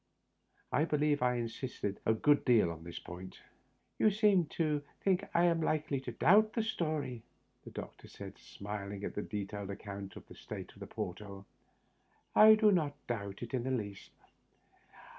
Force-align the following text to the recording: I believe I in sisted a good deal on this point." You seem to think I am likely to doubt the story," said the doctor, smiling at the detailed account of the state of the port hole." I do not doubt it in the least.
I 0.71 0.85
believe 0.85 1.21
I 1.21 1.35
in 1.35 1.45
sisted 1.45 1.97
a 2.07 2.15
good 2.15 2.43
deal 2.43 2.71
on 2.71 2.83
this 2.83 2.97
point." 2.97 3.39
You 3.99 4.09
seem 4.09 4.47
to 4.57 4.81
think 5.03 5.23
I 5.35 5.43
am 5.43 5.61
likely 5.61 5.99
to 6.01 6.11
doubt 6.11 6.53
the 6.53 6.63
story," 6.63 7.21
said 7.63 7.65
the 7.75 7.81
doctor, 7.81 8.07
smiling 8.35 9.03
at 9.03 9.13
the 9.13 9.21
detailed 9.21 9.69
account 9.69 10.15
of 10.15 10.25
the 10.25 10.33
state 10.33 10.73
of 10.73 10.79
the 10.79 10.87
port 10.87 11.19
hole." 11.19 11.45
I 12.35 12.55
do 12.55 12.71
not 12.71 12.95
doubt 13.05 13.43
it 13.43 13.53
in 13.53 13.61
the 13.61 13.69
least. 13.69 14.09